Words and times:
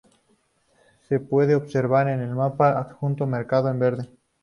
Se 1.07 1.19
puede 1.19 1.53
observar 1.53 2.07
en 2.09 2.21
el 2.21 2.33
mapa 2.33 2.71
adjunto 2.79 3.27
marcado 3.27 3.69
en 3.69 3.77
verde. 3.77 4.09